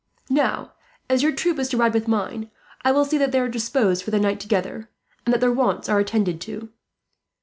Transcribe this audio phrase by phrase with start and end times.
[0.31, 0.73] "Now,
[1.11, 2.49] as your troop is to ride with mine,
[2.83, 4.89] I will see that they are disposed for the night together,
[5.27, 6.69] and that their wants are attended to.